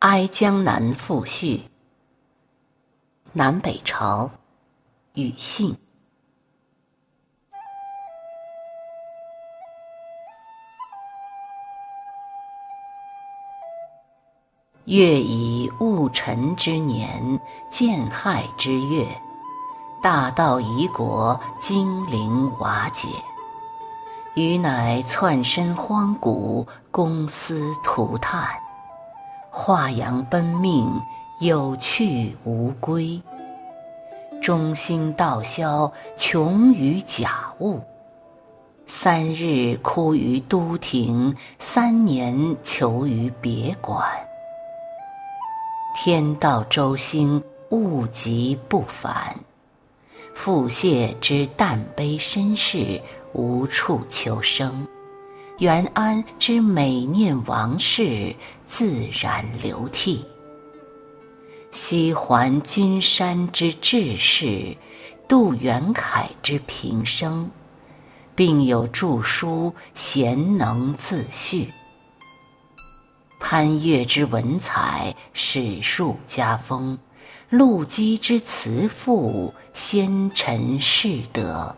[0.00, 1.60] 哀江南赋序，
[3.32, 4.30] 南北朝，
[5.14, 5.76] 庾信。
[14.84, 19.04] 月以戊辰之年，建亥之月，
[20.00, 23.08] 大道夷国，金陵瓦解。
[24.36, 28.48] 余乃窜身荒谷，公私涂炭。
[29.60, 30.88] 华阳奔命，
[31.40, 33.20] 有去无归。
[34.40, 37.80] 中兴道消，穷于假物。
[38.86, 44.08] 三日哭于都亭，三年求于别馆。
[45.96, 49.36] 天道周星，物极不返。
[50.34, 53.02] 复谢之旦悲身世，
[53.32, 54.86] 无处求生。
[55.58, 58.32] 元安之美念王事，
[58.64, 60.24] 自然流涕。
[61.72, 64.76] 西还君山之志士，
[65.26, 67.50] 杜元凯之平生，
[68.36, 71.68] 并有著书，贤能自序。
[73.40, 76.96] 潘岳之文采，史述家风；
[77.50, 81.76] 陆机之辞赋，先臣士德。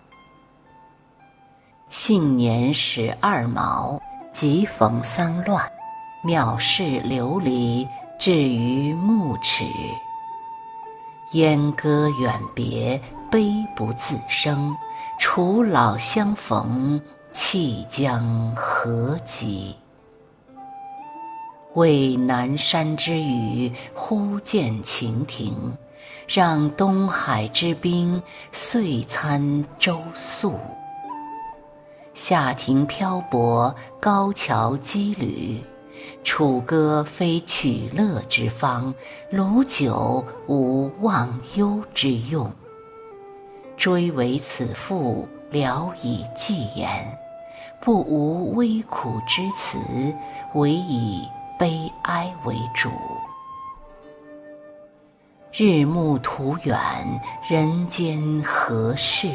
[1.90, 5.68] 幸年十二卯，即逢丧乱，
[6.24, 7.84] 藐视流离，
[8.16, 9.64] 至于暮齿。
[11.32, 14.72] 燕歌远别，悲不自生。
[15.18, 17.00] 楚老相逢，
[17.32, 19.74] 弃将何及？
[21.74, 25.52] 为南山之雨，忽见晴庭；
[26.28, 30.54] 让东海之滨，岁餐舟宿。
[32.20, 35.58] 下亭漂泊，高桥羁旅。
[36.22, 38.92] 楚歌非取乐之方，
[39.30, 42.52] 鲁酒无忘忧之用。
[43.74, 47.18] 追为此赋，聊以寄言，
[47.80, 49.78] 不无微苦之词，
[50.52, 51.22] 唯以
[51.58, 52.90] 悲哀为主。
[55.54, 56.78] 日暮途远，
[57.48, 59.30] 人间何事？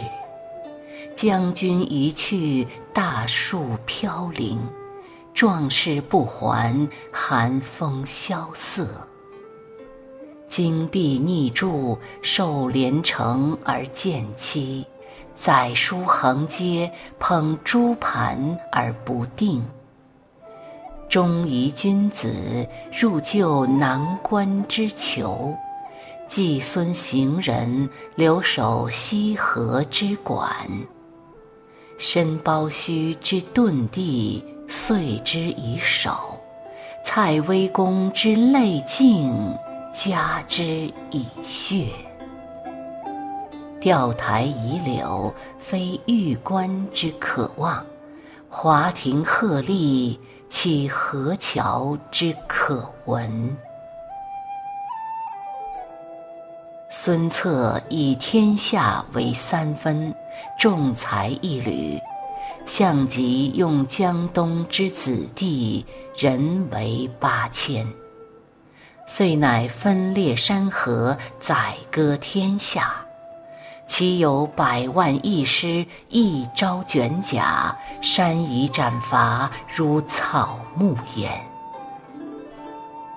[1.16, 4.58] 将军一去，大树飘零；
[5.34, 8.86] 壮士不还，寒风萧瑟。
[10.46, 14.86] 金碧逆柱，受连城而见妻；
[15.34, 18.38] 载书横阶，捧珠盘
[18.70, 19.64] 而不定。
[21.08, 25.56] 忠仪君子，入就南关之囚；
[26.28, 30.52] 季孙行人，留守西河之馆。
[31.98, 36.12] 申包胥之遁地，遂之以首；
[37.04, 39.34] 蔡威公之泪尽，
[39.94, 41.88] 加之以血。
[43.80, 47.82] 钓台遗柳，非玉关之可望；
[48.50, 50.18] 华亭鹤唳，
[50.50, 53.56] 岂河桥之可闻？
[56.98, 60.16] 孙策以天下为三分，
[60.58, 62.00] 重财一缕；
[62.66, 65.86] 项籍用江东之子弟，
[66.16, 67.86] 人为八千。
[69.06, 72.96] 遂乃分裂山河，宰割天下。
[73.86, 81.30] 其有百万义师，一朝卷甲，山夷斩伐，如草木焉。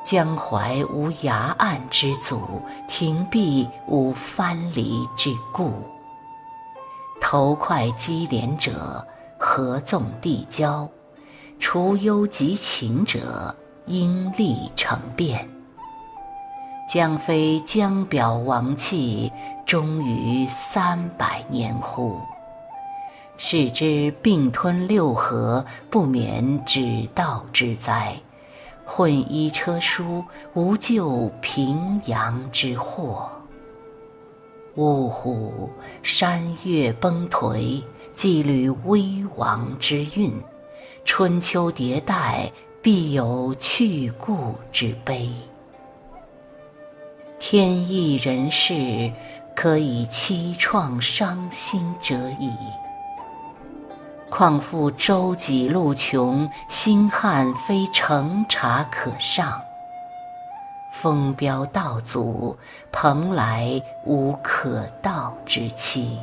[0.09, 5.71] 江淮无崖岸之阻，亭壁无藩篱之固。
[7.21, 9.07] 头块积连者，
[9.39, 10.89] 合纵递交；
[11.61, 13.55] 除忧及秦者，
[13.85, 15.47] 应力成变。
[16.89, 19.31] 将非江表王气，
[19.67, 22.19] 终于三百年乎？
[23.37, 28.19] 是之并吞六合，不免止道之灾。
[28.91, 30.25] 混衣车书，
[30.55, 33.31] 无救平阳之祸。
[34.77, 35.69] 呜呼！
[36.03, 37.83] 山岳崩颓，
[38.15, 40.33] 羁旅危亡之运；
[41.05, 42.51] 春秋迭代，
[42.81, 45.31] 必有去故之悲。
[47.39, 49.13] 天意人事，
[49.55, 52.51] 可以凄怆伤心者矣。
[54.31, 59.61] 况复舟楫路穷，星汉非乘槎可上。
[60.93, 62.57] 风飙道阻，
[62.91, 66.19] 蓬莱无可到之期。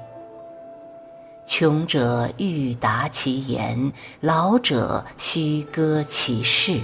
[1.45, 6.79] 穷者欲达其言，老者须歌其事。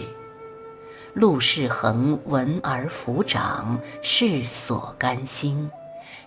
[1.14, 5.70] 陆士衡闻而抚掌，是所甘心。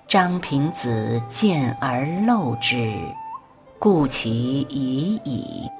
[0.06, 2.94] 张平子见而陋之，
[3.84, 5.70] 故其已矣。